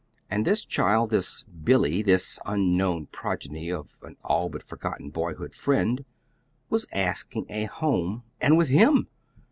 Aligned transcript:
And 0.31 0.47
this 0.47 0.65
child, 0.65 1.11
this 1.11 1.43
"Billy," 1.43 2.01
this 2.01 2.39
unknown 2.43 3.05
progeny 3.11 3.71
of 3.71 3.93
an 4.01 4.17
all 4.23 4.49
but 4.49 4.63
forgotten 4.63 5.11
boyhood 5.11 5.53
friend, 5.53 6.05
was 6.71 6.87
asking 6.91 7.45
a 7.49 7.65
home, 7.65 8.23
and 8.39 8.57
with 8.57 8.69
him! 8.69 9.09